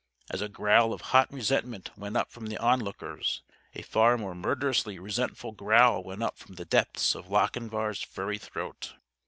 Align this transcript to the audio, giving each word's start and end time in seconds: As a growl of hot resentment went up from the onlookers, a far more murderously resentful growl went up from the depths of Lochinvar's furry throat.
As 0.31 0.41
a 0.41 0.49
growl 0.49 0.93
of 0.93 1.01
hot 1.13 1.31
resentment 1.31 1.91
went 1.95 2.17
up 2.17 2.31
from 2.31 2.47
the 2.47 2.57
onlookers, 2.57 3.43
a 3.75 3.83
far 3.83 4.17
more 4.17 4.33
murderously 4.33 4.97
resentful 4.97 5.51
growl 5.51 6.03
went 6.03 6.23
up 6.23 6.39
from 6.39 6.55
the 6.55 6.65
depths 6.65 7.13
of 7.13 7.29
Lochinvar's 7.29 8.01
furry 8.01 8.39
throat. 8.39 8.95